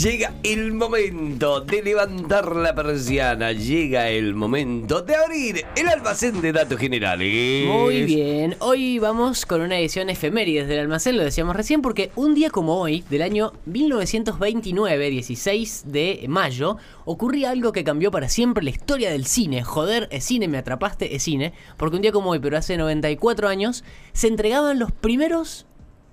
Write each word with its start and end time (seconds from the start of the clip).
Llega 0.00 0.32
el 0.44 0.72
momento 0.72 1.60
de 1.60 1.82
levantar 1.82 2.56
la 2.56 2.74
persiana. 2.74 3.52
Llega 3.52 4.08
el 4.08 4.34
momento 4.34 5.02
de 5.02 5.14
abrir 5.14 5.66
el 5.76 5.88
almacén 5.88 6.40
de 6.40 6.52
datos 6.52 6.78
generales. 6.78 7.66
Muy 7.66 8.04
bien, 8.04 8.56
hoy 8.60 8.98
vamos 8.98 9.44
con 9.44 9.60
una 9.60 9.78
edición 9.78 10.08
efemérides 10.08 10.68
del 10.68 10.78
almacén, 10.78 11.18
lo 11.18 11.22
decíamos 11.22 11.54
recién, 11.54 11.82
porque 11.82 12.12
un 12.16 12.34
día 12.34 12.48
como 12.48 12.80
hoy, 12.80 13.04
del 13.10 13.20
año 13.20 13.52
1929, 13.66 15.10
16 15.10 15.82
de 15.88 16.24
mayo, 16.28 16.78
ocurría 17.04 17.50
algo 17.50 17.72
que 17.72 17.84
cambió 17.84 18.10
para 18.10 18.30
siempre 18.30 18.64
la 18.64 18.70
historia 18.70 19.10
del 19.10 19.26
cine. 19.26 19.64
Joder, 19.64 20.08
es 20.10 20.24
cine, 20.24 20.48
me 20.48 20.56
atrapaste, 20.56 21.14
es 21.14 21.24
cine. 21.24 21.52
Porque 21.76 21.96
un 21.96 22.02
día 22.02 22.12
como 22.12 22.30
hoy, 22.30 22.38
pero 22.38 22.56
hace 22.56 22.78
94 22.78 23.48
años, 23.48 23.84
se 24.14 24.28
entregaban 24.28 24.78
los 24.78 24.92
primeros 24.92 25.66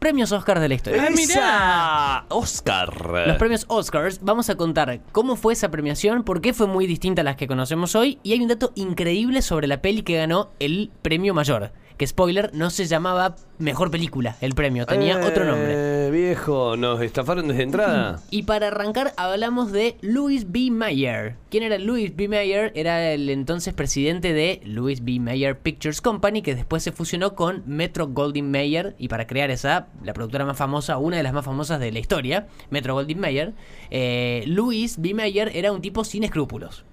premios 0.08 0.32
Oscar 0.32 0.62
de 0.62 0.70
la 0.70 0.76
historia. 0.76 1.06
¡Esa! 1.08 2.24
Oscar. 2.30 3.28
Los 3.28 3.36
premios 3.36 3.66
Oscars, 3.68 4.20
vamos 4.22 4.50
a 4.50 4.56
contar 4.56 5.02
cómo 5.12 5.36
fue 5.36 5.52
esa 5.52 5.70
premiación, 5.70 6.24
por 6.24 6.40
qué 6.40 6.54
fue 6.54 6.66
muy 6.66 6.88
distinta 6.88 7.24
a 7.24 7.26
las 7.26 7.36
que 7.36 7.46
conocemos 7.46 7.94
hoy, 7.94 8.18
y 8.24 8.32
hay 8.32 8.40
un 8.40 8.48
dato 8.48 8.72
increíble 8.76 9.42
sobre 9.42 9.68
la 9.68 9.82
peli 9.82 10.04
que 10.04 10.16
ganó 10.16 10.52
el 10.60 10.92
premio 11.02 11.34
mayor. 11.34 11.74
Que 11.98 12.06
spoiler, 12.06 12.52
no 12.54 12.70
se 12.70 12.86
llamaba 12.86 13.36
mejor 13.58 13.90
película 13.90 14.36
el 14.42 14.54
premio, 14.54 14.86
tenía 14.86 15.18
otro 15.18 15.46
nombre. 15.46 16.08
Eh, 16.08 16.12
viejo, 16.12 16.78
nos 16.78 17.02
estafaron 17.02 17.48
desde 17.48 17.64
entrada. 17.64 18.22
Y 18.30 18.44
para 18.44 18.68
arrancar 18.68 19.14
hablamos 19.18 19.72
de 19.72 19.98
Louis 20.02 20.52
B. 20.52 20.70
Mayer. 20.70 21.36
¿Quién 21.50 21.64
era 21.64 21.80
Louis 21.80 22.16
B. 22.16 22.28
Mayer? 22.28 22.72
Era 22.76 23.12
el 23.12 23.30
entonces 23.32 23.74
presidente 23.74 24.34
de 24.34 24.62
Louis 24.64 25.04
B. 25.04 25.20
Mayer 25.20 25.58
Pictures 25.58 26.02
Company, 26.02 26.44
que 26.44 26.54
después 26.54 26.84
se 26.84 26.92
fusionó 26.92 27.34
con 27.34 27.64
Metro 27.66 28.08
Goldwyn 28.08 28.52
Mayer 28.52 28.96
y 29.00 29.08
para 29.08 29.26
crear 29.26 29.50
esa, 29.50 29.88
la 30.04 30.14
productora 30.14 30.46
más 30.46 30.58
famosa, 30.58 31.00
una 31.00 31.18
de 31.18 31.24
las 31.24 31.34
más 31.34 31.46
famosas 31.46 31.80
de 31.80 31.92
la 31.92 31.98
historia, 31.98 32.48
Metro 32.70 32.94
Goldwyn 32.94 33.20
Mayer, 33.20 33.54
eh, 33.90 34.44
Louis 34.46 35.02
B. 35.02 35.16
Mayer 35.16 35.52
era 35.56 35.72
un 35.72 35.82
tipo 35.82 36.04
sin 36.04 36.24
escrúpulos. 36.24 36.84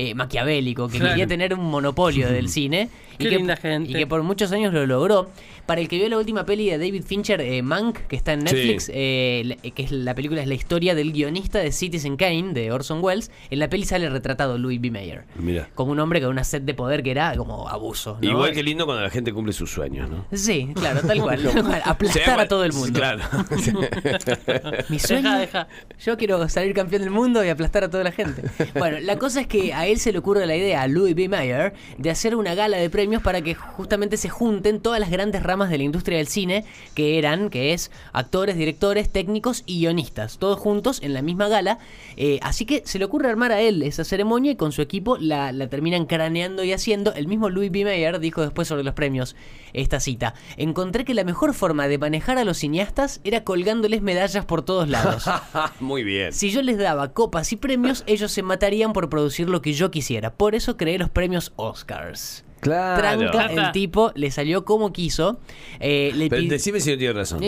Eh, 0.00 0.14
maquiavélico, 0.14 0.86
que 0.88 0.98
Claro. 0.98 1.10
quería 1.14 1.26
tener 1.26 1.52
un 1.54 1.64
monopolio 1.64 2.28
del 2.30 2.48
cine 2.48 2.88
y, 3.18 3.24
Qué 3.24 3.30
que, 3.30 3.36
linda 3.36 3.56
gente. 3.56 3.90
y 3.90 3.94
que 3.94 4.06
por 4.06 4.22
muchos 4.22 4.52
años 4.52 4.72
lo 4.72 4.86
logró. 4.86 5.28
Para 5.66 5.80
el 5.82 5.88
que 5.88 5.96
vio 5.98 6.08
la 6.08 6.16
última 6.16 6.46
peli 6.46 6.70
de 6.70 6.78
David 6.78 7.02
Fincher, 7.04 7.40
eh, 7.42 7.60
Mank, 7.62 7.98
que 8.06 8.14
está 8.16 8.32
en 8.32 8.44
Netflix, 8.44 8.84
Sí. 8.84 8.92
eh, 8.94 9.42
la- 9.44 9.56
que 9.70 9.82
es 9.82 9.90
la 9.90 10.14
película 10.14 10.40
es 10.40 10.46
la 10.48 10.54
historia 10.54 10.94
del 10.94 11.12
guionista 11.12 11.58
de 11.58 11.72
Citizen 11.72 12.16
Kane, 12.16 12.52
de 12.54 12.70
Orson 12.72 13.02
Welles. 13.02 13.30
En 13.50 13.58
la 13.58 13.68
peli 13.68 13.84
sale 13.84 14.08
retratado 14.08 14.56
Louis 14.56 14.80
B. 14.80 14.90
Mayer. 14.92 15.24
Mira. 15.36 15.68
Como 15.74 15.90
un 15.92 15.98
hombre 16.00 16.20
con 16.20 16.30
una 16.30 16.44
sed 16.44 16.62
de 16.62 16.72
poder 16.74 17.02
que 17.02 17.10
era 17.10 17.34
como 17.36 17.68
abuso. 17.68 18.18
¿no? 18.22 18.28
Igual 18.30 18.52
que 18.52 18.62
lindo 18.62 18.86
cuando 18.86 19.02
la 19.02 19.10
gente 19.10 19.32
cumple 19.32 19.52
sus 19.52 19.70
sueños, 19.70 20.08
¿no? 20.08 20.24
Sí, 20.32 20.68
claro, 20.74 21.00
tal 21.06 21.20
cual. 21.20 21.42
tal 21.52 21.64
cual. 21.64 21.82
Aplastar 21.84 22.38
a 22.40 22.46
todo 22.48 22.64
el 22.64 22.72
mundo. 22.72 22.98
Claro. 22.98 23.24
Mi 24.88 24.98
sueño, 24.98 25.22
Deja, 25.38 25.38
deja. 25.38 25.68
yo 26.04 26.16
quiero 26.16 26.48
salir 26.48 26.72
campeón 26.72 27.02
del 27.02 27.10
mundo 27.10 27.44
y 27.44 27.48
aplastar 27.48 27.84
a 27.84 27.90
toda 27.90 28.04
la 28.04 28.12
gente. 28.12 28.42
Bueno, 28.78 28.98
la 29.00 29.18
cosa 29.18 29.40
es 29.40 29.46
que 29.46 29.74
a 29.74 29.86
él 29.88 29.98
se 29.98 30.12
le 30.12 30.18
ocurre 30.18 30.46
la 30.46 30.56
idea, 30.56 30.82
a 30.82 30.88
Louis 30.88 31.14
B. 31.14 31.28
Mayer, 31.28 31.72
de 31.96 32.10
hacer 32.10 32.36
una 32.36 32.54
gala 32.54 32.76
de 32.76 32.90
premios 32.90 33.22
para 33.22 33.40
que 33.40 33.54
justamente 33.54 34.16
se 34.16 34.28
junten 34.28 34.80
todas 34.80 35.00
las 35.00 35.10
grandes 35.10 35.42
ramas 35.42 35.70
de 35.70 35.78
la 35.78 35.84
industria 35.84 36.18
del 36.18 36.28
cine, 36.28 36.64
que 36.94 37.18
eran, 37.18 37.48
que 37.48 37.72
es 37.72 37.90
actores, 38.12 38.56
directores, 38.56 39.08
técnicos 39.10 39.62
y 39.66 39.80
guionistas, 39.80 40.38
todos 40.38 40.58
juntos 40.58 41.00
en 41.02 41.14
la 41.14 41.22
misma 41.22 41.48
gala. 41.48 41.78
Eh, 42.16 42.38
así 42.42 42.66
que 42.66 42.82
se 42.84 42.98
le 42.98 43.06
ocurre 43.06 43.30
armar 43.30 43.52
a 43.52 43.60
él 43.60 43.82
esa 43.82 44.04
ceremonia 44.04 44.52
y 44.52 44.56
con 44.56 44.72
su 44.72 44.82
equipo 44.82 45.16
la, 45.18 45.52
la 45.52 45.68
terminan 45.68 46.06
craneando 46.06 46.64
y 46.64 46.72
haciendo. 46.72 47.14
El 47.14 47.26
mismo 47.26 47.48
Louis 47.48 47.70
B. 47.70 47.84
Mayer 47.84 48.20
dijo 48.20 48.42
después 48.42 48.68
sobre 48.68 48.84
los 48.84 48.94
premios 48.94 49.36
esta 49.72 50.00
cita. 50.00 50.34
Encontré 50.56 51.04
que 51.04 51.14
la 51.14 51.24
mejor 51.24 51.54
forma 51.54 51.88
de 51.88 51.98
manejar 51.98 52.38
a 52.38 52.44
los 52.44 52.58
cineastas 52.58 53.20
era 53.24 53.44
colgándoles 53.44 54.02
medallas 54.02 54.44
por 54.44 54.62
todos 54.62 54.88
lados. 54.88 55.24
Muy 55.80 56.04
bien. 56.04 56.32
Si 56.32 56.50
yo 56.50 56.62
les 56.62 56.78
daba 56.78 57.12
copas 57.12 57.52
y 57.52 57.56
premios, 57.56 58.04
ellos 58.06 58.32
se 58.32 58.42
matarían 58.42 58.92
por 58.92 59.08
producir 59.08 59.48
lo 59.48 59.62
que 59.62 59.67
yo 59.74 59.90
quisiera. 59.90 60.34
Por 60.34 60.54
eso 60.54 60.76
creé 60.76 60.98
los 60.98 61.10
premios 61.10 61.52
Oscars. 61.56 62.44
Claro. 62.60 63.30
Tranca, 63.30 63.46
el 63.46 63.72
tipo 63.72 64.12
le 64.14 64.30
salió 64.30 64.64
como 64.64 64.92
quiso. 64.92 65.40
Eh, 65.80 66.12
le 66.14 66.28
Pero 66.28 66.42
decime 66.42 66.80
si 66.80 66.90
no 66.90 66.98
tiene 66.98 67.12
razón. 67.14 67.40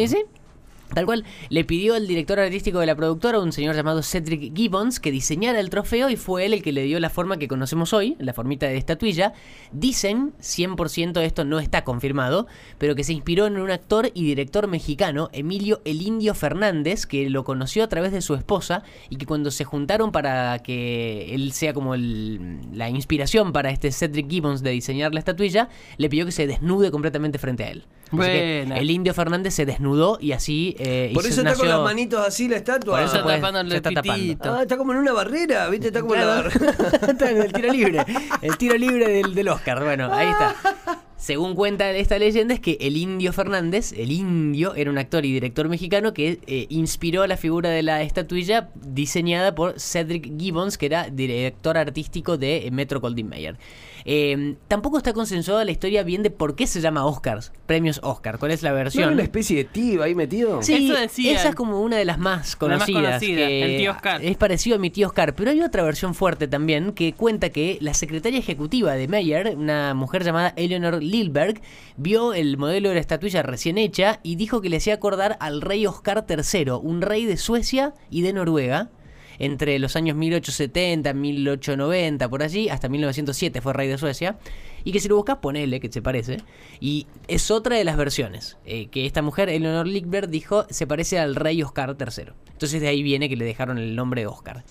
Tal 0.94 1.06
cual, 1.06 1.24
le 1.50 1.64
pidió 1.64 1.94
al 1.94 2.06
director 2.08 2.40
artístico 2.40 2.80
de 2.80 2.86
la 2.86 2.96
productora, 2.96 3.38
un 3.38 3.52
señor 3.52 3.76
llamado 3.76 4.02
Cedric 4.02 4.54
Gibbons, 4.56 4.98
que 4.98 5.10
diseñara 5.12 5.60
el 5.60 5.70
trofeo 5.70 6.10
y 6.10 6.16
fue 6.16 6.46
él 6.46 6.54
el 6.54 6.62
que 6.62 6.72
le 6.72 6.82
dio 6.82 6.98
la 6.98 7.10
forma 7.10 7.36
que 7.38 7.46
conocemos 7.48 7.92
hoy, 7.92 8.16
la 8.18 8.32
formita 8.32 8.66
de 8.66 8.76
estatuilla. 8.76 9.32
Dicen, 9.72 10.32
100% 10.40 11.20
esto 11.22 11.44
no 11.44 11.60
está 11.60 11.84
confirmado, 11.84 12.46
pero 12.78 12.94
que 12.94 13.04
se 13.04 13.12
inspiró 13.12 13.46
en 13.46 13.56
un 13.58 13.70
actor 13.70 14.10
y 14.14 14.24
director 14.24 14.66
mexicano, 14.66 15.28
Emilio 15.32 15.80
El 15.84 16.02
Indio 16.02 16.34
Fernández, 16.34 17.06
que 17.06 17.30
lo 17.30 17.44
conoció 17.44 17.84
a 17.84 17.88
través 17.88 18.10
de 18.12 18.20
su 18.20 18.34
esposa 18.34 18.82
y 19.08 19.16
que 19.16 19.26
cuando 19.26 19.50
se 19.50 19.64
juntaron 19.64 20.10
para 20.12 20.58
que 20.60 21.34
él 21.34 21.52
sea 21.52 21.72
como 21.72 21.94
el- 21.94 22.58
la 22.72 22.88
inspiración 22.90 23.52
para 23.52 23.70
este 23.70 23.92
Cedric 23.92 24.28
Gibbons 24.28 24.62
de 24.62 24.70
diseñar 24.70 25.14
la 25.14 25.20
estatuilla, 25.20 25.68
le 25.98 26.08
pidió 26.08 26.26
que 26.26 26.32
se 26.32 26.46
desnude 26.46 26.90
completamente 26.90 27.38
frente 27.38 27.64
a 27.64 27.70
él. 27.70 27.84
Así 28.12 28.32
que 28.32 28.62
el 28.80 28.90
Indio 28.90 29.14
Fernández 29.14 29.54
se 29.54 29.66
desnudó 29.66 30.18
y 30.20 30.32
así 30.32 30.74
eh, 30.82 31.10
Por 31.12 31.26
eso 31.26 31.42
está 31.42 31.54
con 31.54 31.68
las 31.68 31.80
manitos 31.80 32.26
así 32.26 32.48
la 32.48 32.56
estatua. 32.56 32.96
Por 32.96 33.04
eso 33.04 33.16
Está 33.16 33.22
pues, 33.22 33.36
tapando 33.36 33.60
el 33.60 33.72
está 33.72 33.90
tapando. 33.90 34.54
Ah, 34.54 34.62
está 34.62 34.76
como 34.78 34.92
en 34.92 34.98
una 34.98 35.12
barrera, 35.12 35.68
¿viste? 35.68 35.88
Está 35.88 36.00
como 36.00 36.14
en 36.14 36.20
la 36.20 36.26
barrera. 36.26 36.74
Está 37.08 37.30
en 37.30 37.42
el 37.42 37.52
tiro 37.52 37.72
libre. 37.72 38.04
El 38.40 38.56
tiro 38.56 38.76
libre 38.76 39.08
del, 39.08 39.34
del 39.34 39.48
Oscar. 39.48 39.82
Bueno, 39.84 40.12
ahí 40.12 40.28
está. 40.28 40.56
Según 41.20 41.54
cuenta 41.54 41.90
esta 41.90 42.18
leyenda 42.18 42.54
es 42.54 42.60
que 42.60 42.78
el 42.80 42.96
Indio 42.96 43.34
Fernández, 43.34 43.92
el 43.92 44.10
Indio, 44.10 44.74
era 44.74 44.90
un 44.90 44.96
actor 44.96 45.26
y 45.26 45.32
director 45.34 45.68
mexicano 45.68 46.14
que 46.14 46.38
eh, 46.46 46.64
inspiró 46.70 47.22
a 47.22 47.26
la 47.28 47.36
figura 47.36 47.68
de 47.68 47.82
la 47.82 48.00
estatuilla 48.00 48.70
diseñada 48.74 49.54
por 49.54 49.78
Cedric 49.78 50.32
Gibbons, 50.38 50.78
que 50.78 50.86
era 50.86 51.10
director 51.10 51.76
artístico 51.76 52.38
de 52.38 52.66
eh, 52.66 52.70
Metro 52.70 53.00
Goldwyn 53.00 53.28
Mayer. 53.28 53.58
Eh, 54.06 54.54
tampoco 54.66 54.96
está 54.96 55.12
consensuada 55.12 55.62
la 55.62 55.72
historia 55.72 56.02
bien 56.02 56.22
de 56.22 56.30
por 56.30 56.54
qué 56.56 56.66
se 56.66 56.80
llama 56.80 57.04
Oscars, 57.04 57.52
premios 57.66 58.00
Oscar. 58.02 58.38
¿Cuál 58.38 58.52
es 58.52 58.62
la 58.62 58.70
¿No 58.70 58.76
versión? 58.76 59.04
era 59.04 59.12
una 59.12 59.22
especie 59.22 59.58
de 59.58 59.64
tío 59.64 60.02
ahí 60.02 60.14
metido? 60.14 60.62
Sí, 60.62 60.90
esa 61.28 61.50
es 61.50 61.54
como 61.54 61.82
una 61.82 61.98
de 61.98 62.06
las 62.06 62.18
más 62.18 62.56
La 62.60 62.68
más 62.68 62.86
conocidas. 62.86 63.02
conocida, 63.18 63.46
que 63.46 63.64
el 63.74 63.80
tío 63.82 63.90
Oscar. 63.90 64.24
Es 64.24 64.36
parecido 64.38 64.76
a 64.76 64.78
mi 64.78 64.88
tío 64.88 65.06
Oscar, 65.06 65.34
pero 65.34 65.50
hay 65.50 65.60
otra 65.60 65.82
versión 65.82 66.14
fuerte 66.14 66.48
también 66.48 66.92
que 66.92 67.12
cuenta 67.12 67.50
que 67.50 67.76
la 67.82 67.92
secretaria 67.92 68.38
ejecutiva 68.38 68.94
de 68.94 69.06
Meyer, 69.06 69.54
una 69.54 69.92
mujer 69.92 70.24
llamada 70.24 70.54
Eleanor 70.56 71.02
Lilberg, 71.10 71.60
vio 71.96 72.32
el 72.32 72.56
modelo 72.56 72.88
de 72.88 72.94
la 72.94 73.00
estatuilla 73.00 73.42
recién 73.42 73.78
hecha 73.78 74.20
y 74.22 74.36
dijo 74.36 74.60
que 74.60 74.68
le 74.68 74.76
hacía 74.78 74.94
acordar 74.94 75.36
al 75.40 75.60
rey 75.60 75.86
Oscar 75.86 76.24
III, 76.28 76.70
un 76.82 77.02
rey 77.02 77.26
de 77.26 77.36
Suecia 77.36 77.94
y 78.10 78.22
de 78.22 78.32
Noruega. 78.32 78.90
Entre 79.38 79.78
los 79.78 79.96
años 79.96 80.18
1870, 80.18 81.14
1890, 81.14 82.28
por 82.28 82.42
allí, 82.42 82.68
hasta 82.68 82.90
1907 82.90 83.62
fue 83.62 83.72
rey 83.72 83.88
de 83.88 83.96
Suecia. 83.96 84.38
Y 84.84 84.92
que 84.92 85.00
si 85.00 85.08
lo 85.08 85.16
buscas, 85.16 85.38
ponele, 85.38 85.80
que 85.80 85.90
se 85.90 86.02
parece. 86.02 86.38
Y 86.78 87.06
es 87.26 87.50
otra 87.50 87.76
de 87.76 87.84
las 87.84 87.96
versiones. 87.96 88.58
eh, 88.66 88.88
que 88.88 89.06
esta 89.06 89.22
mujer, 89.22 89.48
Eleanor 89.48 89.86
Lickberg, 89.86 90.28
dijo 90.28 90.66
se 90.68 90.86
parece 90.86 91.18
al 91.18 91.36
rey 91.36 91.62
Oscar 91.62 91.96
III. 91.98 92.32
Entonces 92.52 92.82
de 92.82 92.88
ahí 92.88 93.02
viene 93.02 93.30
que 93.30 93.36
le 93.36 93.46
dejaron 93.46 93.78
el 93.78 93.96
nombre 93.96 94.20
de 94.20 94.26
Oscar. 94.26 94.62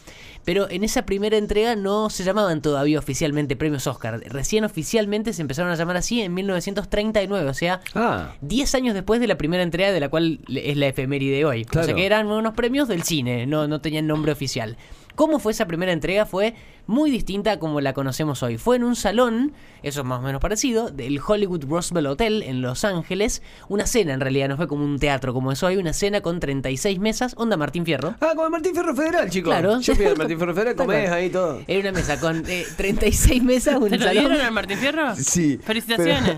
Pero 0.45 0.69
en 0.69 0.83
esa 0.83 1.05
primera 1.05 1.37
entrega 1.37 1.75
no 1.75 2.09
se 2.09 2.23
llamaban 2.23 2.61
todavía 2.61 2.97
oficialmente 2.97 3.55
premios 3.55 3.85
Oscar. 3.87 4.19
Recién 4.27 4.63
oficialmente 4.63 5.33
se 5.33 5.41
empezaron 5.41 5.71
a 5.71 5.75
llamar 5.75 5.97
así 5.97 6.21
en 6.21 6.33
1939. 6.33 7.49
O 7.49 7.53
sea, 7.53 7.81
Ah. 7.93 8.33
10 8.41 8.75
años 8.75 8.93
después 8.93 9.19
de 9.19 9.27
la 9.27 9.37
primera 9.37 9.61
entrega 9.63 9.91
de 9.91 9.99
la 9.99 10.09
cual 10.09 10.39
es 10.47 10.77
la 10.77 10.87
efeméride 10.87 11.37
de 11.37 11.45
hoy. 11.45 11.65
O 11.77 11.83
sea 11.83 11.93
que 11.93 12.05
eran 12.05 12.27
unos 12.27 12.53
premios 12.53 12.87
del 12.87 13.03
cine, 13.03 13.45
no, 13.45 13.67
no 13.67 13.81
tenían 13.81 14.07
nombre 14.07 14.31
oficial. 14.31 14.77
¿Cómo 15.15 15.39
fue 15.39 15.51
esa 15.51 15.67
primera 15.67 15.91
entrega? 15.91 16.25
Fue 16.25 16.55
muy 16.89 17.11
distinta 17.11 17.51
a 17.51 17.59
como 17.59 17.81
la 17.81 17.93
conocemos 17.93 18.41
hoy. 18.41 18.57
Fue 18.57 18.75
en 18.75 18.83
un 18.83 18.95
salón, 18.95 19.53
eso 19.83 20.01
es 20.01 20.05
más 20.07 20.19
o 20.19 20.21
menos 20.23 20.41
parecido, 20.41 20.89
del 20.89 21.19
Hollywood 21.25 21.65
Roosevelt 21.69 22.07
Hotel 22.07 22.41
en 22.41 22.63
Los 22.63 22.83
Ángeles. 22.83 23.43
Una 23.67 23.85
cena 23.85 24.15
en 24.15 24.19
realidad, 24.19 24.49
no 24.49 24.57
fue 24.57 24.67
como 24.67 24.83
un 24.83 24.97
teatro 24.97 25.31
como 25.31 25.51
es 25.51 25.61
hoy, 25.61 25.77
una 25.77 25.93
cena 25.93 26.21
con 26.21 26.39
36 26.39 26.99
mesas, 26.99 27.35
onda 27.37 27.57
Martín 27.57 27.85
Fierro. 27.85 28.15
Ah, 28.19 28.31
como 28.31 28.45
el 28.45 28.49
Martín 28.49 28.73
Ferro 28.73 28.95
Federal, 28.95 29.29
chicos. 29.29 29.51
Claro. 29.51 29.79
Yo 29.79 29.95
fui 29.95 30.05
al 30.05 30.17
Martín 30.17 30.39
Ferro 30.39 30.55
Federal, 30.55 30.75
comés 30.77 31.11
ahí 31.11 31.29
todo. 31.29 31.61
Era 31.67 31.79
una 31.79 31.91
mesa 31.91 32.19
con 32.19 32.43
eh, 32.47 32.65
36 32.75 33.43
mesas, 33.43 33.75
un 33.75 33.89
¿Te 33.89 33.97
lo 33.99 34.05
salón. 34.05 34.25
dieron 34.25 34.41
al 34.41 34.51
Martín 34.51 34.79
Fierro? 34.79 35.15
Sí. 35.15 35.59
Felicitaciones. 35.63 36.37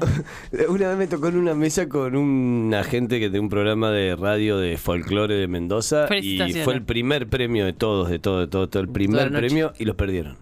pero 0.52 0.70
una 0.74 0.90
vez 0.90 0.98
me 0.98 1.08
tocó 1.08 1.30
en 1.30 1.38
una 1.38 1.54
mesa 1.54 1.88
con 1.88 2.18
un 2.18 2.74
agente 2.74 3.22
que 3.22 3.30
de 3.30 3.40
un 3.40 3.48
programa 3.48 3.90
de 3.90 4.18
radio 4.18 4.58
de 4.58 4.78
folclore 4.78 5.36
de 5.36 5.48
Mendoza 5.48 6.08
y 6.22 6.40
fue 6.66 6.74
el 6.74 6.84
primer 6.84 7.30
premio 7.30 7.66
de 7.66 7.72
todos, 7.72 8.10
de 8.10 8.20
todo, 8.20 8.42
de 8.42 8.48
todo, 8.48 8.68
todo 8.68 8.84
el 8.84 8.90
primer 8.90 9.32
premio 9.32 9.72
y 9.80 9.86
los 9.86 9.96
perdieron. 9.96 10.41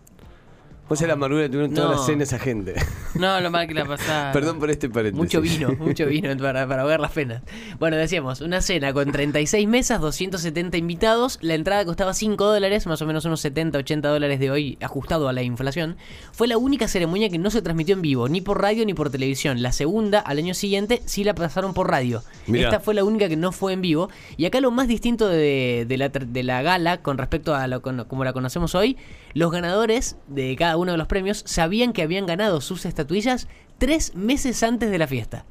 Vos 0.90 1.00
la 1.02 1.14
amargura 1.14 1.48
tuvieron 1.48 1.74
toda 1.74 1.92
la 1.92 1.98
cena 2.00 2.24
esa 2.24 2.40
gente. 2.40 2.74
No, 3.14 3.40
lo 3.42 3.52
mal 3.52 3.68
que 3.68 3.74
la 3.76 3.86
pasaba. 3.86 4.32
Perdón 4.34 4.60
por 4.60 4.70
este 4.72 4.90
paréntesis. 4.90 5.18
Mucho 5.18 5.40
vino, 5.42 5.70
mucho 5.80 6.06
vino 6.08 6.36
para, 6.38 6.68
para 6.68 6.82
ahogar 6.82 7.00
las 7.00 7.12
penas. 7.12 7.44
Bueno, 7.80 7.96
decíamos, 7.98 8.42
una 8.42 8.62
cena 8.62 8.92
con 8.92 9.12
36 9.12 9.68
mesas, 9.68 10.02
270 10.02 10.78
invitados. 10.78 11.38
La 11.42 11.54
entrada 11.54 11.86
costaba 11.86 12.14
5 12.14 12.44
dólares, 12.44 12.88
más 12.88 13.02
o 13.02 13.06
menos 13.06 13.24
unos 13.26 13.40
70, 13.42 13.78
80 13.78 14.10
dólares 14.10 14.40
de 14.40 14.50
hoy, 14.52 14.78
ajustado 14.82 15.30
a 15.30 15.34
la 15.34 15.44
inflación. 15.44 15.96
Fue 16.32 16.48
la 16.48 16.58
única 16.58 16.88
ceremonia 16.88 17.30
que 17.30 17.38
no 17.38 17.52
se 17.52 17.62
transmitió 17.62 17.94
en 17.96 18.02
vivo, 18.02 18.28
ni 18.28 18.42
por 18.42 18.60
radio 18.62 18.84
ni 18.86 18.94
por 18.96 19.10
televisión. 19.12 19.62
La 19.62 19.72
segunda, 19.72 20.20
al 20.20 20.40
año 20.40 20.54
siguiente, 20.56 21.02
sí 21.06 21.24
la 21.24 21.36
pasaron 21.36 21.74
por 21.76 21.90
radio. 21.90 22.24
Mirá. 22.48 22.70
Esta 22.70 22.80
fue 22.80 22.96
la 22.96 23.04
única 23.04 23.30
que 23.30 23.38
no 23.38 23.52
fue 23.52 23.74
en 23.74 23.82
vivo. 23.82 24.10
Y 24.38 24.46
acá 24.46 24.60
lo 24.60 24.72
más 24.72 24.88
distinto 24.88 25.28
de, 25.28 25.86
de 25.88 25.98
la, 25.98 26.10
de 26.10 26.44
la 26.44 26.62
gala 26.64 27.02
con 27.04 27.18
respecto 27.20 27.54
a 27.54 27.68
lo, 27.68 27.82
con- 27.84 28.06
como 28.06 28.24
la 28.24 28.34
conocemos 28.34 28.74
hoy, 28.74 28.98
los 29.36 29.52
ganadores 29.52 30.16
de 30.28 30.56
cada 30.56 30.78
uno 30.80 30.94
de 30.94 30.98
los 30.98 31.08
premios 31.08 31.44
sabían 31.46 31.94
que 31.94 32.02
habían 32.02 32.26
ganado 32.26 32.62
sus 32.62 32.86
estatuillas 32.86 33.48
tres 33.78 34.16
meses 34.16 34.64
antes 34.64 34.90
de 34.90 34.98
la 34.98 35.08
fiesta. 35.08 35.46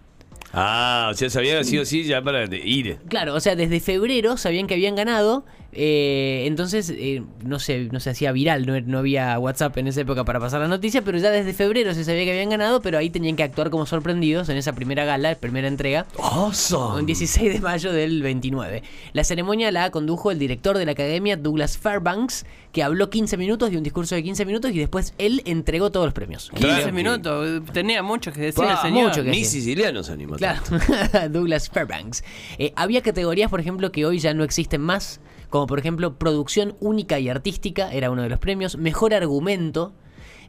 Ah, 0.53 1.09
o 1.11 1.15
sea, 1.15 1.29
sabía 1.29 1.63
sí 1.63 1.79
o 1.79 1.85
sí 1.85 2.05
ya 2.05 2.23
para 2.23 2.45
ir. 2.45 2.99
Claro, 3.09 3.35
o 3.35 3.41
sea, 3.41 3.55
desde 3.55 3.81
febrero 3.81 4.37
sabían 4.37 4.67
que 4.67 4.75
habían 4.75 4.95
ganado, 4.95 5.45
eh, 5.81 6.43
entonces 6.47 6.91
eh, 6.91 7.23
no 7.45 7.61
se 7.61 7.85
no 7.93 8.01
se 8.01 8.11
hacía 8.11 8.33
viral, 8.33 8.67
no, 8.67 8.81
no 8.81 8.99
había 8.99 9.39
WhatsApp 9.39 9.79
en 9.79 9.87
esa 9.87 10.01
época 10.01 10.25
para 10.25 10.41
pasar 10.41 10.61
la 10.61 10.67
noticia, 10.67 11.03
pero 11.03 11.19
ya 11.19 11.31
desde 11.31 11.53
febrero 11.55 11.95
se 11.95 12.03
sabía 12.03 12.25
que 12.25 12.33
habían 12.33 12.51
ganado, 12.51 12.83
pero 12.83 12.99
ahí 12.99 13.11
tenían 13.11 13.37
que 13.37 13.45
actuar 13.45 13.71
como 13.71 13.87
sorprendidos 13.87 14.49
en 14.49 14.57
esa 14.57 14.73
primera 14.73 15.05
gala, 15.05 15.37
primera 15.37 15.69
entrega. 15.69 16.07
¡Oso! 16.17 16.99
El 16.99 17.07
16 17.07 17.53
de 17.55 17.61
mayo 17.61 17.93
del 17.93 18.23
29. 18.23 18.83
La 19.13 19.23
ceremonia 19.23 19.71
la 19.71 19.91
condujo 19.93 20.33
el 20.33 20.41
director 20.41 20.77
de 20.79 20.85
la 20.85 20.93
academia, 20.93 21.37
Douglas 21.37 21.79
Fairbanks, 21.79 22.45
que 22.73 22.83
habló 22.83 23.09
15 23.09 23.37
minutos, 23.37 23.71
dio 23.71 23.79
un 23.79 23.85
discurso 23.85 24.17
de 24.17 24.25
15 24.25 24.45
minutos 24.47 24.73
y 24.73 24.79
después 24.81 25.15
él 25.19 25.43
entregó 25.45 25.93
todos 25.93 26.07
los 26.07 26.13
premios. 26.15 26.51
15 26.51 26.67
Tranqui. 26.67 26.93
minutos. 26.93 27.63
Tenía 27.73 28.03
mucho 28.03 28.33
que 28.33 28.41
decir 28.41 28.65
Pa, 28.65 28.73
el 28.73 28.79
señor. 28.79 29.09
mucho 29.11 29.23
que- 29.23 29.31
Ni 29.31 29.45
siciliano 29.45 30.03
se 30.03 30.13
anima. 30.13 30.37
Claro, 30.39 30.61
Douglas 31.31 31.69
Fairbanks. 31.69 32.25
Eh, 32.59 32.73
había 32.75 33.01
categorías, 33.01 33.49
por 33.49 33.61
ejemplo, 33.61 33.93
que 33.93 34.05
hoy 34.05 34.19
ya 34.19 34.35
no 34.35 34.43
existen 34.43 34.81
más, 34.81 35.21
como 35.49 35.67
por 35.67 35.79
ejemplo 35.79 36.19
producción 36.19 36.75
única 36.81 37.19
y 37.19 37.29
artística, 37.29 37.93
era 37.93 38.11
uno 38.11 38.23
de 38.23 38.29
los 38.29 38.39
premios, 38.39 38.77
mejor 38.77 39.15
argumento. 39.15 39.93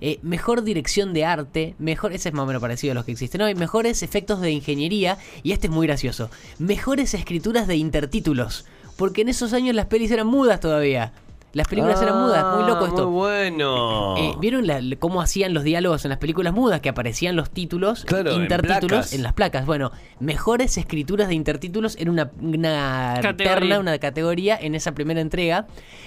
eh, 0.02 0.20
mejor 0.22 0.64
dirección 0.64 1.14
de 1.14 1.26
arte, 1.26 1.76
mejor, 1.78 2.14
ese 2.14 2.30
es 2.30 2.36
más 2.36 2.44
o 2.44 2.48
menos 2.48 2.62
parecido 2.62 2.94
a 2.94 2.96
los 2.96 3.04
que 3.04 3.12
existen 3.12 3.42
hoy, 3.42 3.54
mejores 3.56 4.02
efectos 4.02 4.40
de 4.40 4.52
ingeniería, 4.52 5.18
y 5.44 5.52
este 5.52 5.68
es 5.68 5.74
muy 5.74 5.88
gracioso, 5.88 6.30
mejores 6.58 7.14
escrituras 7.14 7.68
de 7.68 7.76
intertítulos, 7.76 8.66
porque 8.96 9.22
en 9.24 9.30
esos 9.30 9.52
años 9.52 9.76
las 9.76 9.88
pelis 9.88 10.12
eran 10.12 10.28
mudas 10.28 10.62
todavía, 10.62 11.12
las 11.54 11.68
películas 11.68 12.02
eran 12.02 12.22
mudas, 12.22 12.56
muy 12.56 12.68
loco 12.70 12.86
esto. 12.86 13.02
Ah, 13.04 13.06
Muy 13.06 13.14
bueno. 13.16 14.18
Eh, 14.18 14.34
¿Vieron 14.40 14.68
la- 14.68 14.82
cómo 15.00 15.22
hacían 15.22 15.54
los 15.54 15.64
diálogos 15.64 16.06
en 16.06 16.10
las 16.10 16.20
películas 16.20 16.54
mudas? 16.54 16.80
Que 16.82 16.90
aparecían 16.90 17.36
los 17.36 17.50
títulos, 17.50 18.06
Claro, 18.06 18.32
en 18.32 18.42
intertítulos 18.44 19.14
en, 19.14 19.24
las 19.24 19.34
placas. 19.34 19.66
Bueno, 19.66 19.92
mejores 20.20 20.78
escrituras 20.78 21.28
de 21.28 21.34
intertítulos 21.36 21.96
era 22.00 22.12
una, 22.12 22.30
una 22.42 23.16
Categoría. 23.22 23.56
terna, 23.60 23.80
una 23.80 23.98
categoría 23.98 24.58
en 24.62 24.76
esa 24.76 24.92
primera 24.94 25.22
entrega. 25.22 25.66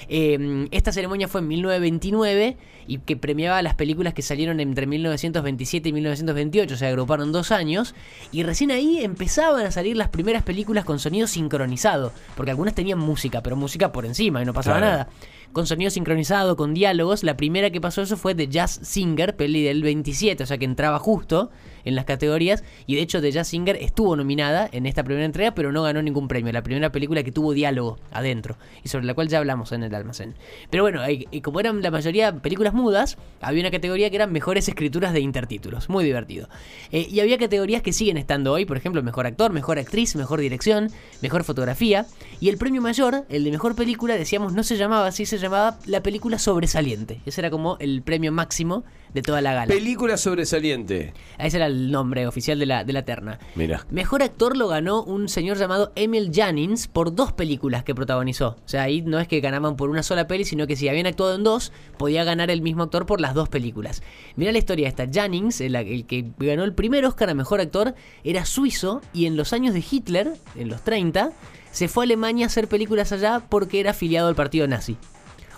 Eh, 0.09 0.69
esta 0.71 0.93
ceremonia 0.93 1.27
fue 1.29 1.41
en 1.41 1.49
1929 1.49 2.57
y 2.87 2.99
que 2.99 3.17
premiaba 3.17 3.63
las 3.63 3.75
películas 3.75 4.13
que 4.15 4.23
salieron 4.23 4.61
entre 4.61 4.87
1927 4.87 5.89
y 5.89 5.93
1928, 5.93 6.75
o 6.75 6.77
sea, 6.77 6.89
agruparon 6.89 7.33
dos 7.33 7.51
años. 7.53 7.95
Y 8.33 8.43
recién 8.43 8.71
ahí 8.71 9.03
empezaban 9.05 9.65
a 9.67 9.71
salir 9.71 9.97
las 9.97 10.09
primeras 10.09 10.43
películas 10.43 10.85
con 10.85 10.99
sonido 10.99 11.27
sincronizado, 11.27 12.13
porque 12.37 12.51
algunas 12.51 12.75
tenían 12.75 12.99
música, 12.99 13.43
pero 13.43 13.57
música 13.57 13.93
por 13.93 14.05
encima 14.07 14.43
y 14.43 14.45
no 14.45 14.53
pasaba 14.53 14.79
Claro. 14.79 14.93
nada 14.93 15.09
con 15.53 15.67
sonido 15.67 15.91
sincronizado, 15.91 16.57
con 16.57 16.75
diálogos. 16.75 17.23
La 17.23 17.37
primera 17.37 17.71
que 17.71 17.81
pasó 17.81 18.03
eso 18.03 18.17
fue 18.17 18.35
The 18.35 18.49
Jazz 18.49 18.81
Singer, 18.83 19.37
peli 19.37 19.63
del 19.63 19.83
27, 19.83 20.43
o 20.43 20.47
sea 20.47 20.59
que 20.59 20.65
entraba 20.65 20.99
justo 20.99 21.51
en 21.85 21.95
las 21.95 22.05
categorías. 22.05 22.65
Y 22.87 22.97
de 22.97 23.03
hecho, 23.03 23.21
The 23.21 23.33
Jazz 23.33 23.49
Singer 23.49 23.77
estuvo 23.77 24.17
nominada 24.17 24.69
en 24.73 24.87
esta 24.87 25.05
primera 25.05 25.25
entrega, 25.25 25.55
pero 25.55 25.73
no 25.73 25.83
ganó 25.83 26.03
ningún 26.03 26.29
premio. 26.29 26.53
La 26.53 26.63
primera 26.63 26.93
película 26.93 27.23
que 27.23 27.33
tuvo 27.33 27.53
diálogo 27.53 27.99
adentro 28.11 28.57
y 28.85 28.89
sobre 28.89 29.05
la 29.05 29.15
cual 29.15 29.29
ya 29.29 29.39
hablamos 29.39 29.73
en 29.73 29.83
el 29.83 29.95
almacén. 29.95 30.35
Pero 30.71 30.83
bueno, 30.83 31.01
y 31.09 31.41
como 31.41 31.61
eran 31.61 31.83
la 31.83 31.91
mayoría 31.91 32.33
películas 32.33 32.75
mudas, 32.75 33.17
había 33.41 33.61
una 33.61 33.71
categoría 33.71 34.11
que 34.11 34.17
eran 34.17 34.33
mejores 34.33 34.69
escrituras 34.69 35.13
de 35.13 35.21
intertítulos. 35.21 35.89
Muy 35.89 36.05
divertido. 36.05 36.49
Eh, 36.91 37.07
y 37.11 37.21
había 37.21 37.39
categorías 37.39 37.83
que 37.83 37.93
siguen 37.93 38.17
estando 38.17 38.53
hoy, 38.53 38.65
por 38.65 38.77
ejemplo, 38.77 39.03
mejor 39.03 39.27
actor, 39.27 39.53
mejor 39.53 39.79
actriz, 39.79 40.17
mejor 40.17 40.41
dirección, 40.41 40.91
mejor 41.21 41.45
fotografía. 41.45 42.07
Y 42.41 42.49
el 42.49 42.59
premio 42.59 42.83
mayor, 42.83 43.25
el 43.29 43.45
de 43.45 43.51
mejor 43.51 43.75
película, 43.75 44.17
decíamos, 44.17 44.53
no 44.53 44.63
se 44.63 44.77
llamaba 44.77 45.07
así, 45.07 45.27
se 45.27 45.39
llamaba 45.39 45.79
la 45.87 46.03
película 46.03 46.39
sobresaliente. 46.39 47.21
Ese 47.27 47.41
era 47.41 47.51
como 47.51 47.77
el 47.81 48.03
premio 48.03 48.33
máximo 48.33 48.85
de 49.15 49.23
toda 49.23 49.41
la 49.41 49.53
gala. 49.53 49.73
Película 49.73 50.17
sobresaliente. 50.17 51.13
Ese 51.39 51.59
era 51.59 51.69
el 51.73 51.91
nombre 51.91 52.27
oficial 52.27 52.59
de 52.59 52.67
la, 52.67 52.85
de 52.85 52.93
la 52.93 53.05
terna. 53.05 53.39
Mira. 53.55 53.87
Mejor 53.91 54.23
actor 54.23 54.57
lo 54.57 54.69
ganó 54.69 55.03
un 55.03 55.29
señor 55.29 55.57
llamado 55.57 55.93
Emil 55.97 56.31
Jannings 56.33 56.89
por 56.89 57.15
dos 57.15 57.33
películas 57.33 57.85
que 57.85 57.95
protagonizó. 57.95 58.57
O 58.65 58.69
sea, 58.69 58.83
ahí 58.83 59.03
no 59.03 59.19
es 59.19 59.29
que 59.29 59.41
ganaban 59.41 59.77
por 59.77 59.91
una 59.91 60.03
sola 60.03 60.27
peli, 60.27 60.45
sino 60.45 60.67
que 60.67 60.77
si 60.77 60.89
habían 60.89 61.07
actuado 61.07 61.35
en 61.35 61.45
dos, 61.45 61.73
podía 61.99 62.25
ganar 62.25 62.51
el 62.51 62.63
mismo 62.63 62.85
actor 62.85 63.07
por 63.07 63.21
las 63.21 63.35
dos 63.35 63.49
películas. 63.49 64.03
Mira 64.37 64.53
la 64.53 64.59
historia 64.59 64.89
esta. 64.89 65.07
Jannings, 65.11 65.61
el, 65.61 65.75
el 65.75 66.07
que 66.07 66.31
ganó 66.39 66.65
el 66.65 66.75
primer 66.75 67.05
Oscar 67.05 67.31
a 67.31 67.35
mejor 67.35 67.61
actor, 67.61 67.95
era 68.25 68.45
suizo 68.45 69.01
y 69.13 69.27
en 69.27 69.37
los 69.37 69.53
años 69.53 69.75
de 69.75 69.85
Hitler, 69.89 70.33
en 70.55 70.69
los 70.69 70.83
30, 70.83 71.33
se 71.71 71.89
fue 71.89 72.05
a 72.05 72.07
Alemania 72.07 72.47
a 72.47 72.49
hacer 72.49 72.69
películas 72.69 73.13
allá 73.13 73.43
porque 73.49 73.81
era 73.81 73.91
afiliado 73.93 74.29
al 74.29 74.35
partido 74.35 74.67
nazi. 74.69 74.97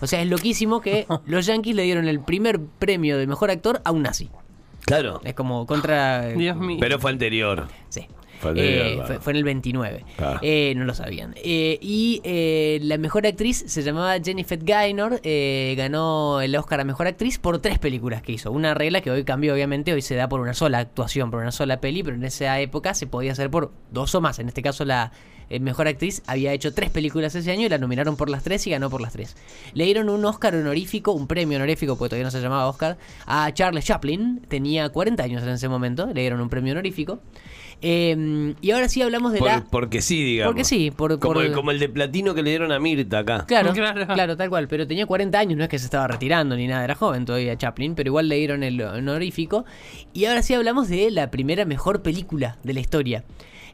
O 0.01 0.07
sea, 0.07 0.23
es 0.23 0.29
loquísimo 0.29 0.81
que 0.81 1.07
los 1.27 1.47
yankees 1.47 1.75
le 1.75 1.83
dieron 1.83 2.07
el 2.07 2.21
primer 2.21 2.61
premio 2.61 3.19
de 3.19 3.27
mejor 3.27 3.51
actor 3.51 3.81
a 3.85 3.91
un 3.91 4.03
nazi. 4.03 4.31
Claro. 4.87 5.21
Es 5.25 5.35
como 5.35 5.67
contra... 5.67 6.27
Dios 6.37 6.57
mío. 6.57 6.79
Pero 6.81 6.99
fue 6.99 7.11
anterior. 7.11 7.67
Sí. 7.89 8.07
Fue 8.41 8.51
anterior, 8.51 8.87
Eh, 8.87 8.93
claro. 8.95 9.07
fue, 9.07 9.21
fue 9.21 9.33
en 9.33 9.37
el 9.39 9.45
29. 9.45 10.05
Ah. 10.19 10.39
Eh, 10.43 10.75
no 10.77 10.85
lo 10.85 10.93
sabían. 10.95 11.35
Eh, 11.37 11.79
y 11.81 12.21
eh, 12.25 12.79
la 12.83 12.99
mejor 12.99 13.27
actriz 13.27 13.65
se 13.67 13.83
llamaba 13.83 14.17
Jennifer 14.23 14.59
Gaynor. 14.63 15.21
eh, 15.23 15.75
ganó 15.79 16.41
el 16.41 16.55
Oscar 16.57 16.81
a 16.81 16.85
mejor 16.85 17.07
actriz 17.07 17.39
por 17.39 17.59
tres 17.61 17.79
películas 17.79 18.23
que 18.23 18.33
hizo. 18.33 18.51
Una 18.53 18.75
regla 18.75 19.01
que 19.01 19.11
hoy 19.11 19.25
cambió, 19.25 19.55
obviamente. 19.55 19.93
Hoy 19.93 20.03
se 20.03 20.15
da 20.17 20.29
por 20.29 20.41
una 20.41 20.53
sola 20.55 20.79
actuación, 20.81 21.31
por 21.31 21.41
una 21.41 21.53
sola 21.53 21.81
peli. 21.81 22.03
Pero 22.03 22.17
en 22.17 22.25
esa 22.25 22.59
época 22.61 22.93
se 22.95 23.07
podía 23.07 23.33
hacer 23.33 23.51
por 23.51 23.73
dos 23.91 24.15
o 24.15 24.21
más. 24.21 24.39
En 24.41 24.49
este 24.49 24.63
caso, 24.63 24.85
la 24.85 25.13
eh, 25.51 25.61
mejor 25.61 25.89
actriz 25.89 26.23
había 26.27 26.53
hecho 26.53 26.73
tres 26.73 26.91
películas 26.91 27.35
ese 27.35 27.51
año 27.51 27.67
y 27.67 27.69
la 27.69 27.79
nominaron 27.79 28.17
por 28.17 28.31
las 28.31 28.43
tres 28.43 28.67
y 28.67 28.71
ganó 28.71 28.91
por 28.91 29.01
las 29.01 29.13
tres. 29.13 29.37
Le 29.73 29.85
dieron 29.85 30.09
un 30.09 30.25
Oscar 30.25 30.55
honorífico, 30.55 31.13
un 31.13 31.27
premio 31.27 31.57
honorífico, 31.57 31.97
porque 31.97 32.11
todavía 32.11 32.25
no 32.25 32.31
se 32.31 32.41
llamaba 32.41 32.67
Oscar, 32.67 32.99
a 33.27 33.53
Charles 33.53 33.85
Chaplin. 33.85 34.41
Tenía 34.49 34.89
40 34.89 35.23
años 35.23 35.43
en 35.43 35.51
ese 35.51 35.69
momento. 35.69 36.07
Le 36.07 36.21
dieron 36.21 36.41
un 36.41 36.49
premio 36.49 36.73
honorífico. 36.73 37.21
Eh, 37.83 38.55
y 38.61 38.71
ahora 38.71 38.89
sí 38.89 39.03
hablamos 39.03 39.33
de 39.33 39.39
Por- 39.41 39.49
la. 39.49 39.65
Porque 39.71 40.01
sí, 40.01 40.23
digamos. 40.23 40.51
Porque 40.53 40.65
sí, 40.65 40.91
por- 40.91 41.19
como, 41.19 41.35
por- 41.35 41.45
el, 41.45 41.53
como 41.53 41.71
el 41.71 41.79
de 41.79 41.89
platino 41.89 42.35
que 42.35 42.43
le 42.43 42.51
dieron 42.51 42.73
a 42.73 42.79
Mirta 42.79 43.19
acá. 43.19 43.45
Claro, 43.47 43.73
Claro. 43.73 44.07
claro, 44.07 44.37
tal 44.37 44.49
cual. 44.49 44.69
Pero 44.69 44.87
tenía 44.87 45.07
40 45.07 45.39
años, 45.39 45.57
no 45.59 45.65
es 45.65 45.69
que 45.71 45.79
se 45.79 45.85
estaba 45.85 46.07
retirando 46.09 46.57
ni 46.57 46.67
nada, 46.67 46.85
era 46.85 46.95
joven 46.95 47.25
todavía 47.25 47.57
Chaplin, 47.59 47.95
pero 47.95 48.09
igual 48.09 48.29
le 48.29 48.37
dieron 48.37 48.63
el 48.63 48.81
honorífico. 48.81 49.65
Y 50.13 50.25
ahora 50.27 50.43
sí 50.43 50.55
hablamos 50.55 50.89
de 50.89 51.11
la 51.11 51.31
primera 51.31 51.65
mejor 51.65 52.03
película 52.03 52.57
de 52.63 52.73
la 52.75 52.81
historia. 52.81 53.25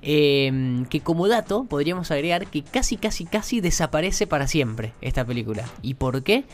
Eh, 0.03 0.85
que 0.89 1.01
como 1.01 1.29
dato 1.29 1.65
podríamos 1.69 2.11
agregar 2.11 2.47
que 2.47 2.63
casi, 2.63 2.97
casi, 2.97 3.27
casi 3.27 3.61
desaparece 3.61 4.27
para 4.27 4.47
siempre 4.47 4.93
esta 5.03 5.25
película. 5.27 5.65
¿Y 5.83 5.95
por 5.95 6.23
qué? 6.23 6.45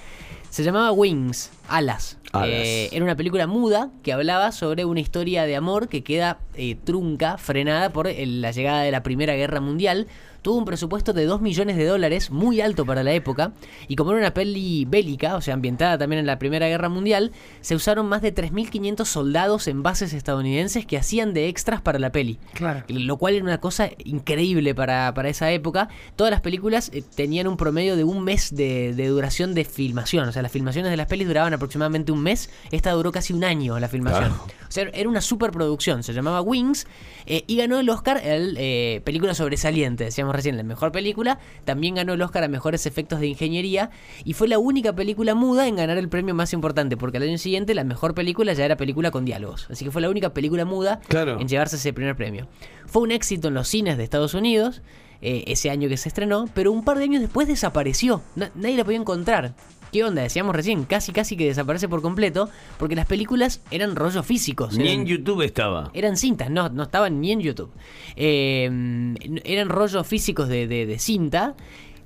Se 0.51 0.63
llamaba 0.63 0.93
Wings, 0.93 1.51
Alas. 1.69 2.19
Alas. 2.33 2.49
Eh, 2.51 2.89
era 2.93 3.05
una 3.05 3.17
película 3.17 3.47
muda 3.47 3.91
que 4.03 4.13
hablaba 4.13 4.53
sobre 4.53 4.85
una 4.85 5.01
historia 5.01 5.45
de 5.45 5.57
amor 5.57 5.89
que 5.89 6.03
queda 6.03 6.39
eh, 6.55 6.77
trunca, 6.83 7.37
frenada 7.39 7.91
por 7.93 8.07
el- 8.09 8.41
la 8.41 8.51
llegada 8.53 8.83
de 8.83 8.91
la 8.91 9.03
Primera 9.03 9.35
Guerra 9.35 9.61
Mundial. 9.61 10.07
Tuvo 10.47 10.59
un 10.59 10.65
presupuesto 10.65 11.13
de 11.13 11.25
2 11.25 11.41
millones 11.41 11.77
de 11.77 11.87
dólares, 11.87 12.31
muy 12.31 12.61
alto 12.61 12.87
para 12.87 13.03
la 13.03 13.11
época, 13.11 13.51
y 13.89 13.97
como 13.97 14.13
era 14.13 14.21
una 14.21 14.33
peli 14.33 14.85
bélica, 14.85 15.35
o 15.35 15.41
sea, 15.41 15.55
ambientada 15.55 15.99
también 15.99 16.21
en 16.21 16.27
la 16.27 16.39
Primera 16.39 16.69
Guerra 16.69 16.89
Mundial, 16.89 17.33
se 17.63 17.75
usaron 17.75 18.07
más 18.07 18.23
de 18.23 18.33
3.500 18.33 19.07
soldados 19.07 19.67
en 19.67 19.83
bases 19.83 20.13
estadounidenses 20.13 20.87
que 20.87 20.99
hacían 20.99 21.35
de 21.35 21.49
extras 21.49 21.81
para 21.81 21.99
la 21.99 22.13
peli. 22.13 22.39
Claro. 22.55 22.85
Lo 22.87 23.17
cual 23.17 23.35
era 23.35 23.43
una 23.43 23.59
cosa 23.59 23.91
increíble 24.05 24.73
para, 24.73 25.13
para 25.15 25.31
esa 25.31 25.51
época. 25.51 25.89
Todas 26.15 26.31
las 26.31 26.43
películas 26.43 26.93
eh, 26.95 27.03
tenían 27.03 27.49
un 27.49 27.57
promedio 27.57 27.97
de 27.97 28.05
un 28.05 28.23
mes 28.23 28.55
de, 28.55 28.95
de 28.95 29.09
duración 29.09 29.53
de 29.53 29.65
filmación. 29.65 30.29
O 30.29 30.33
sea, 30.33 30.43
las 30.43 30.53
filmaciones 30.53 30.93
de 30.93 30.97
las 30.97 31.09
pelis 31.09 31.27
duraban 31.27 31.55
aproximadamente 31.55 32.13
un 32.13 32.23
mes. 32.23 32.51
Esta 32.71 32.93
duró 32.93 33.11
casi 33.11 33.33
un 33.33 33.43
año 33.43 33.81
la 33.81 33.89
filmación. 33.89 34.29
Claro. 34.29 34.45
O 34.69 34.71
sea, 34.71 34.85
era 34.93 35.09
una 35.09 35.21
superproducción. 35.21 36.05
Se 36.05 36.13
llamaba 36.13 36.41
Wings 36.41 36.87
eh, 37.27 37.43
y 37.49 37.57
ganó 37.57 37.81
el 37.81 37.89
Oscar 37.91 38.21
el 38.23 38.57
eh, 38.61 39.01
película 39.05 39.35
sobresaliente. 39.35 40.05
Decíamos 40.05 40.36
recién, 40.37 40.57
la 40.57 40.63
mejor 40.63 40.93
película. 40.93 41.39
También 41.65 41.95
ganó 41.97 42.13
el 42.15 42.23
Oscar 42.23 42.45
a 42.45 42.49
mejores 42.49 42.87
efectos 42.87 43.21
de 43.21 43.27
ingeniería. 43.27 43.91
Y 44.25 44.35
fue 44.35 44.49
la 44.49 44.59
única 44.59 44.95
película 44.95 45.35
muda 45.35 45.67
en 45.67 45.77
ganar 45.77 45.99
el 45.99 46.09
premio 46.09 46.35
más 46.35 46.53
importante. 46.53 46.97
Porque 46.97 47.17
al 47.19 47.25
año 47.25 47.39
siguiente 47.39 47.75
la 47.75 47.85
mejor 47.85 48.15
película 48.15 48.53
ya 48.53 48.65
era 48.65 48.77
película 48.77 49.11
con 49.11 49.25
diálogos. 49.25 49.67
Así 49.71 49.85
que 49.85 49.91
fue 49.91 50.03
la 50.03 50.11
única 50.11 50.33
película 50.35 50.65
muda 50.65 51.01
Claro. 51.09 51.41
en 51.41 51.49
llevarse 51.49 51.77
ese 51.77 51.93
primer 51.93 52.17
premio. 52.17 52.49
Fue 52.87 53.03
un 53.03 53.11
éxito 53.11 53.49
en 53.49 53.55
los 53.55 53.67
cines 53.69 53.97
de 53.97 54.05
Estados 54.05 54.35
Unidos, 54.35 54.83
eh, 55.23 55.45
ese 55.47 55.71
año 55.71 55.89
que 55.89 55.97
se 55.97 56.09
estrenó, 56.09 56.47
pero 56.55 56.71
un 56.71 56.85
par 56.85 56.99
de 56.99 57.05
años 57.05 57.23
después 57.23 57.49
desapareció. 57.49 58.23
Na- 58.37 58.51
nadie 58.55 58.77
la 58.77 58.85
podía 58.85 58.99
encontrar. 58.99 59.55
¿Qué 59.97 60.05
onda? 60.05 60.21
Decíamos 60.21 60.55
recién, 60.55 60.85
casi 60.85 61.11
casi 61.13 61.37
que 61.39 61.47
desaparece 61.47 61.89
por 61.89 62.03
completo, 62.03 62.51
porque 62.79 62.95
las 62.95 63.07
películas 63.07 63.63
eran 63.71 63.97
rollos 63.97 64.27
físicos. 64.27 64.77
Ni 64.77 64.85
eran- 64.89 65.01
en 65.01 65.07
YouTube 65.07 65.41
estaba. 65.41 65.91
eran 65.95 66.19
cintas, 66.19 66.51
no, 66.51 66.69
no 66.69 66.83
estaban 66.83 67.19
ni 67.21 67.33
en 67.33 67.41
YouTube. 67.41 67.71
Eh, 68.17 69.15
eran 69.45 69.69
rollos 69.71 70.07
físicos 70.07 70.49
de, 70.49 70.67
de- 70.67 70.85
de 70.85 70.99
cinta 70.99 71.55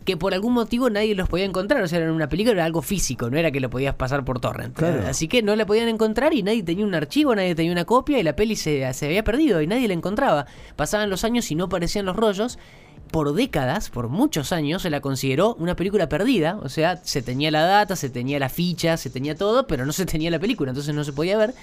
que 0.04 0.16
por 0.16 0.32
algún 0.34 0.54
motivo 0.54 0.88
nadie 0.88 1.14
los 1.14 1.28
podía 1.28 1.44
encontrar. 1.44 1.82
O 1.82 1.88
sea, 1.88 1.98
era 1.98 2.12
una 2.12 2.28
película, 2.28 2.52
era 2.54 2.64
algo 2.64 2.80
físico, 2.80 3.28
no 3.28 3.36
era 3.38 3.50
que 3.50 3.60
lo 3.60 3.68
podías 3.70 3.94
pasar 3.96 4.24
por 4.24 4.40
torrent. 4.40 4.74
Claro. 4.76 5.06
Así 5.06 5.28
que 5.28 5.42
no 5.42 5.54
la 5.56 5.66
podían 5.66 5.88
encontrar 5.88 6.32
y 6.32 6.42
nadie 6.42 6.62
tenía 6.62 6.86
un 6.86 6.94
archivo, 6.94 7.34
nadie 7.34 7.54
tenía 7.54 7.72
una 7.72 7.84
copia 7.84 8.18
y 8.18 8.22
la 8.22 8.34
peli 8.34 8.56
se, 8.56 8.90
se 8.94 9.06
había 9.06 9.24
perdido 9.24 9.60
y 9.60 9.66
nadie 9.66 9.88
la 9.88 9.94
encontraba. 9.94 10.46
Pasaban 10.76 11.10
los 11.10 11.24
años 11.24 11.50
y 11.50 11.54
no 11.54 11.64
aparecían 11.64 12.06
los 12.06 12.16
rollos. 12.16 12.58
Por 13.10 13.34
décadas, 13.34 13.90
por 13.90 14.08
muchos 14.08 14.52
años, 14.52 14.82
se 14.82 14.90
la 14.90 15.00
consideró 15.00 15.56
una 15.56 15.74
película 15.74 16.08
perdida. 16.08 16.58
O 16.62 16.68
sea, 16.68 17.00
se 17.02 17.22
tenía 17.22 17.50
la 17.50 17.62
data, 17.62 17.96
se 17.96 18.08
tenía 18.08 18.38
la 18.38 18.48
ficha, 18.48 18.96
se 18.96 19.10
tenía 19.10 19.34
todo, 19.34 19.66
pero 19.66 19.84
no 19.84 19.92
se 19.92 20.06
tenía 20.06 20.30
la 20.30 20.38
película, 20.38 20.70
entonces 20.70 20.94
no 20.94 21.02
se 21.02 21.12
podía 21.12 21.36
ver. 21.36 21.54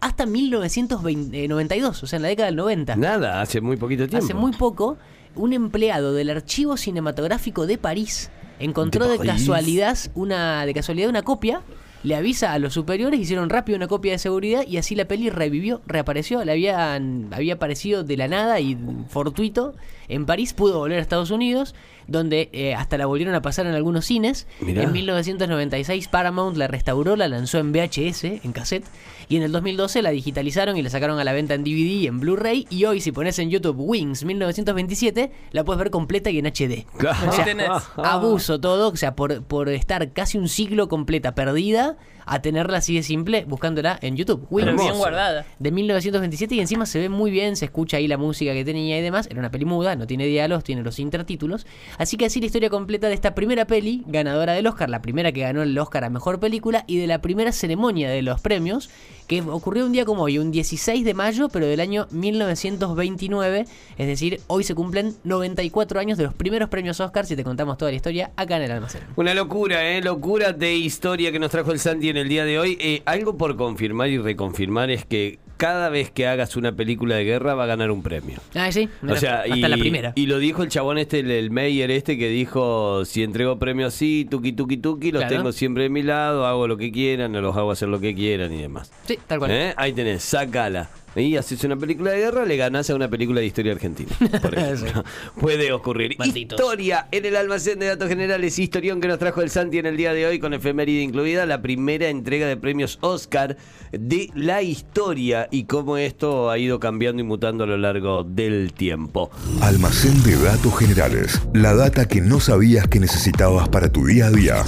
Hasta 0.00 0.26
1992, 0.26 2.02
o 2.02 2.06
sea, 2.06 2.16
en 2.16 2.22
la 2.22 2.28
década 2.28 2.46
del 2.46 2.56
90. 2.56 2.96
Nada, 2.96 3.40
hace 3.40 3.60
muy 3.60 3.76
poquito 3.76 4.06
tiempo. 4.08 4.24
Hace 4.24 4.34
muy 4.34 4.52
poco, 4.52 4.96
un 5.34 5.52
empleado 5.52 6.12
del 6.14 6.30
Archivo 6.30 6.76
Cinematográfico 6.76 7.66
de 7.66 7.78
París 7.78 8.30
encontró 8.58 9.08
De 9.08 9.18
de, 9.18 9.26
casualidad 9.26 9.98
una 10.14 10.64
de 10.66 10.74
casualidad 10.74 11.08
una 11.08 11.22
copia. 11.22 11.62
Le 12.02 12.14
avisa 12.16 12.52
a 12.54 12.58
los 12.58 12.72
superiores, 12.72 13.20
hicieron 13.20 13.50
rápido 13.50 13.76
una 13.76 13.86
copia 13.86 14.12
de 14.12 14.18
seguridad 14.18 14.66
y 14.66 14.78
así 14.78 14.94
la 14.94 15.04
peli 15.06 15.28
revivió, 15.28 15.82
reapareció, 15.86 16.42
le 16.44 16.52
habían, 16.52 17.28
había 17.32 17.54
aparecido 17.54 18.04
de 18.04 18.16
la 18.16 18.26
nada 18.26 18.58
y 18.60 18.78
fortuito 19.08 19.74
en 20.08 20.24
París, 20.26 20.54
pudo 20.54 20.78
volver 20.78 20.98
a 20.98 21.02
Estados 21.02 21.30
Unidos, 21.30 21.74
donde 22.08 22.48
eh, 22.52 22.74
hasta 22.74 22.98
la 22.98 23.06
volvieron 23.06 23.34
a 23.34 23.42
pasar 23.42 23.66
en 23.66 23.74
algunos 23.74 24.04
cines. 24.06 24.48
Mirá. 24.60 24.82
En 24.82 24.92
1996 24.92 26.08
Paramount 26.08 26.56
la 26.56 26.66
restauró, 26.66 27.14
la 27.16 27.28
lanzó 27.28 27.58
en 27.58 27.70
VHS, 27.70 28.24
en 28.24 28.52
cassette, 28.52 28.84
y 29.28 29.36
en 29.36 29.42
el 29.44 29.52
2012 29.52 30.02
la 30.02 30.10
digitalizaron 30.10 30.76
y 30.76 30.82
la 30.82 30.90
sacaron 30.90 31.20
a 31.20 31.24
la 31.24 31.32
venta 31.32 31.54
en 31.54 31.62
DVD 31.62 32.00
y 32.00 32.06
en 32.08 32.18
Blu-ray, 32.18 32.66
y 32.70 32.86
hoy 32.86 33.00
si 33.00 33.12
pones 33.12 33.38
en 33.38 33.50
YouTube 33.50 33.76
Wings 33.78 34.24
1927, 34.24 35.30
la 35.52 35.64
puedes 35.64 35.78
ver 35.78 35.90
completa 35.90 36.30
y 36.30 36.38
en 36.38 36.46
HD. 36.46 36.86
Claro. 36.96 37.28
O 37.28 37.32
sea, 37.32 37.44
Ahí 37.44 37.50
tenés. 37.50 37.70
abuso 37.96 38.58
todo, 38.60 38.88
o 38.88 38.96
sea, 38.96 39.14
por, 39.14 39.42
por 39.44 39.68
estar 39.68 40.12
casi 40.12 40.38
un 40.38 40.48
siglo 40.48 40.88
completa 40.88 41.36
perdida, 41.36 41.89
a 42.26 42.42
tenerla 42.42 42.78
así 42.78 42.94
de 42.94 43.02
simple 43.02 43.44
buscándola 43.44 43.98
en 44.02 44.16
YouTube. 44.16 44.46
Pero 44.54 44.76
bien 44.76 44.94
guardada. 44.94 45.44
De 45.58 45.70
1927 45.70 46.54
y 46.54 46.60
encima 46.60 46.86
se 46.86 46.98
ve 46.98 47.08
muy 47.08 47.30
bien, 47.30 47.56
se 47.56 47.64
escucha 47.64 47.96
ahí 47.96 48.06
la 48.06 48.16
música 48.16 48.52
que 48.52 48.64
tenía 48.64 48.98
y 48.98 49.02
demás. 49.02 49.26
Era 49.30 49.40
una 49.40 49.50
peli 49.50 49.64
muda, 49.64 49.96
no 49.96 50.06
tiene 50.06 50.26
diálogos, 50.26 50.64
tiene 50.64 50.82
los 50.82 50.98
intertítulos. 50.98 51.66
Así 51.98 52.16
que 52.16 52.26
así 52.26 52.40
la 52.40 52.46
historia 52.46 52.70
completa 52.70 53.08
de 53.08 53.14
esta 53.14 53.34
primera 53.34 53.66
peli, 53.66 54.04
ganadora 54.06 54.52
del 54.52 54.66
Oscar, 54.66 54.90
la 54.90 55.02
primera 55.02 55.32
que 55.32 55.40
ganó 55.40 55.62
el 55.62 55.76
Oscar 55.78 56.04
a 56.04 56.10
Mejor 56.10 56.40
Película 56.40 56.84
y 56.86 56.98
de 56.98 57.06
la 57.06 57.20
primera 57.20 57.52
ceremonia 57.52 58.10
de 58.10 58.22
los 58.22 58.40
premios, 58.40 58.90
que 59.30 59.42
ocurrió 59.42 59.86
un 59.86 59.92
día 59.92 60.04
como 60.04 60.24
hoy, 60.24 60.38
un 60.38 60.50
16 60.50 61.04
de 61.04 61.14
mayo, 61.14 61.48
pero 61.50 61.64
del 61.64 61.78
año 61.78 62.08
1929. 62.10 63.64
Es 63.96 64.06
decir, 64.08 64.40
hoy 64.48 64.64
se 64.64 64.74
cumplen 64.74 65.14
94 65.22 66.00
años 66.00 66.18
de 66.18 66.24
los 66.24 66.34
primeros 66.34 66.68
premios 66.68 66.98
Oscar, 66.98 67.26
si 67.26 67.36
te 67.36 67.44
contamos 67.44 67.78
toda 67.78 67.92
la 67.92 67.96
historia, 67.96 68.32
acá 68.34 68.56
en 68.56 68.62
el 68.62 68.72
almacén. 68.72 69.02
Una 69.14 69.32
locura, 69.32 69.88
¿eh? 69.88 70.02
Locura 70.02 70.52
de 70.52 70.74
historia 70.74 71.30
que 71.30 71.38
nos 71.38 71.52
trajo 71.52 71.70
el 71.70 71.78
Santi 71.78 72.08
en 72.08 72.16
el 72.16 72.28
día 72.28 72.44
de 72.44 72.58
hoy. 72.58 72.76
Eh, 72.80 73.02
algo 73.04 73.36
por 73.36 73.56
confirmar 73.56 74.08
y 74.08 74.18
reconfirmar 74.18 74.90
es 74.90 75.04
que 75.04 75.38
cada 75.60 75.90
vez 75.90 76.10
que 76.10 76.26
hagas 76.26 76.56
una 76.56 76.72
película 76.72 77.16
de 77.16 77.24
guerra 77.24 77.54
va 77.54 77.64
a 77.64 77.66
ganar 77.66 77.90
un 77.90 78.02
premio. 78.02 78.38
Ah, 78.54 78.72
sí, 78.72 78.88
O 79.06 79.14
sea, 79.16 79.40
hasta 79.42 79.56
y, 79.56 79.60
la 79.60 79.76
primera. 79.76 80.12
y 80.16 80.26
lo 80.26 80.38
dijo 80.38 80.62
el 80.62 80.70
chabón 80.70 80.96
este, 80.96 81.20
el, 81.20 81.30
el 81.30 81.50
Meyer 81.50 81.90
este, 81.90 82.16
que 82.16 82.28
dijo, 82.30 83.04
si 83.04 83.22
entrego 83.22 83.58
premios 83.58 83.94
así, 83.94 84.26
tuki 84.30 84.52
tuki 84.52 84.78
tuki, 84.78 85.12
los 85.12 85.20
Claro. 85.20 85.36
tengo 85.36 85.52
siempre 85.52 85.82
de 85.84 85.90
mi 85.90 86.02
lado, 86.02 86.46
hago 86.46 86.66
lo 86.66 86.78
que 86.78 86.90
quieran, 86.90 87.32
no 87.32 87.42
los 87.42 87.54
hago 87.56 87.70
hacer 87.72 87.88
lo 87.88 88.00
que 88.00 88.14
quieran 88.14 88.52
y 88.54 88.62
demás. 88.62 88.90
Sí, 89.04 89.18
tal 89.26 89.38
cual. 89.38 89.50
¿Eh? 89.50 89.74
Ahí 89.76 89.92
tenés, 89.92 90.22
sácala. 90.22 90.88
Y 91.16 91.36
haces 91.36 91.64
una 91.64 91.76
película 91.76 92.12
de 92.12 92.18
guerra, 92.18 92.44
le 92.44 92.56
ganás 92.56 92.88
a 92.90 92.94
una 92.94 93.08
película 93.08 93.40
de 93.40 93.46
historia 93.46 93.72
argentina. 93.72 94.10
Por 94.40 94.54
ejemplo. 94.58 95.04
Puede 95.40 95.72
ocurrir. 95.72 96.16
Malditos. 96.18 96.58
Historia 96.58 97.08
en 97.10 97.24
el 97.24 97.36
almacén 97.36 97.78
de 97.78 97.86
datos 97.86 98.08
generales. 98.08 98.58
Historión 98.58 99.00
que 99.00 99.08
nos 99.08 99.18
trajo 99.18 99.42
el 99.42 99.50
Santi 99.50 99.78
en 99.78 99.86
el 99.86 99.96
día 99.96 100.12
de 100.12 100.26
hoy, 100.26 100.38
con 100.38 100.54
efeméride 100.54 101.02
incluida, 101.02 101.46
la 101.46 101.62
primera 101.62 102.08
entrega 102.08 102.46
de 102.46 102.56
premios 102.56 102.98
Oscar 103.00 103.56
de 103.92 104.30
la 104.34 104.62
historia 104.62 105.48
y 105.50 105.64
cómo 105.64 105.96
esto 105.96 106.50
ha 106.50 106.58
ido 106.58 106.78
cambiando 106.78 107.22
y 107.22 107.24
mutando 107.24 107.64
a 107.64 107.66
lo 107.66 107.76
largo 107.76 108.24
del 108.24 108.72
tiempo. 108.72 109.30
Almacén 109.60 110.22
de 110.22 110.36
datos 110.36 110.78
generales. 110.78 111.40
La 111.54 111.74
data 111.74 112.06
que 112.06 112.20
no 112.20 112.38
sabías 112.40 112.86
que 112.86 113.00
necesitabas 113.00 113.68
para 113.68 113.90
tu 113.90 114.06
día 114.06 114.26
a 114.26 114.30
día. 114.30 114.64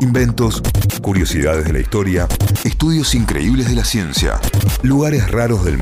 Inventos, 0.00 0.62
curiosidades 1.02 1.64
de 1.66 1.72
la 1.74 1.80
historia, 1.80 2.26
estudios 2.64 3.14
increíbles 3.14 3.68
de 3.68 3.74
la 3.74 3.84
ciencia, 3.84 4.40
lugares 4.82 5.30
raros 5.30 5.64
del 5.64 5.81